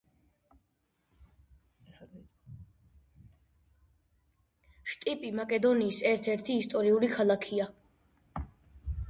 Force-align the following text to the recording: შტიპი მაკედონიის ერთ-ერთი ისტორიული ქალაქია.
შტიპი 4.95 5.33
მაკედონიის 5.43 6.01
ერთ-ერთი 6.15 6.59
ისტორიული 6.65 7.13
ქალაქია. 7.15 7.71